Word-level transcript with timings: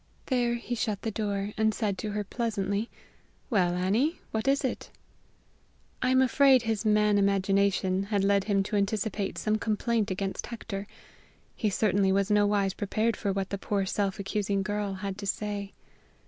There 0.25 0.55
he 0.55 0.73
shut 0.73 1.03
the 1.03 1.11
door, 1.11 1.53
and 1.57 1.75
said 1.75 1.95
to 1.99 2.09
her 2.13 2.23
pleasantly: 2.23 2.89
"Well, 3.51 3.75
Annie, 3.75 4.19
what 4.31 4.47
is 4.47 4.63
it?" 4.63 4.89
I 6.01 6.09
am 6.09 6.23
afraid 6.23 6.63
his 6.63 6.83
man 6.83 7.19
imagination 7.19 8.05
had 8.05 8.23
led 8.23 8.45
him 8.45 8.63
to 8.63 8.75
anticipate 8.75 9.37
some 9.37 9.59
complaint 9.59 10.09
against 10.09 10.47
Hector: 10.47 10.87
he 11.55 11.69
certainly 11.69 12.11
was 12.11 12.31
nowise 12.31 12.73
prepared 12.73 13.15
for 13.15 13.31
what 13.31 13.51
the 13.51 13.59
poor 13.59 13.85
self 13.85 14.17
accusing 14.17 14.63
girl 14.63 14.95
had 14.95 15.19
to 15.19 15.27
say. 15.27 15.71